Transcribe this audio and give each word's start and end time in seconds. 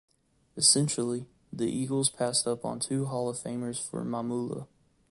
Essentially, 0.57 1.27
the 1.53 1.69
Eagles 1.69 2.09
passed 2.09 2.47
up 2.47 2.65
on 2.65 2.79
two 2.79 3.05
Hall 3.05 3.29
of 3.29 3.37
Famers 3.37 3.79
for 3.87 4.03
Mamula. 4.03 4.65